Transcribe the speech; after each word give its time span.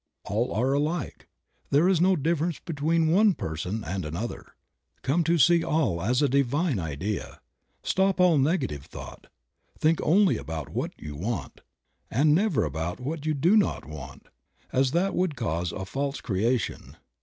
All 0.25 0.51
are 0.55 0.73
alike; 0.73 1.27
there 1.69 1.87
is 1.87 2.01
no 2.01 2.15
difference 2.15 2.59
between 2.59 3.11
one 3.11 3.35
person 3.35 3.83
and 3.83 4.03
another. 4.03 4.55
Come 5.03 5.23
to 5.25 5.37
see 5.37 5.63
all 5.63 6.01
as 6.01 6.23
a 6.23 6.27
divine 6.27 6.79
idea; 6.79 7.39
stop 7.83 8.19
all 8.19 8.39
negative 8.39 8.87
thought; 8.87 9.27
think 9.77 9.99
only 10.01 10.37
about 10.37 10.69
what 10.69 10.93
you 10.99 11.13
want, 11.15 11.61
and 12.09 12.29
32 12.35 12.35
Creative 12.35 12.35
Mind. 12.35 12.35
never 12.35 12.63
about 12.63 12.99
what 12.99 13.25
you 13.27 13.33
do 13.35 13.55
not 13.55 13.85
want, 13.85 14.25
as 14.73 14.89
that 14.89 15.13
would 15.13 15.35
cause 15.35 15.71
a 15.71 15.85
false 15.85 16.19
creation. 16.19 16.97